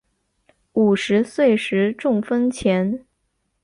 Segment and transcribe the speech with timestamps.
[0.73, 3.05] 五十岁时中风前